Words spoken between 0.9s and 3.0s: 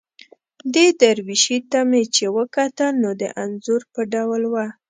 درویشي ته مې چې وکتل،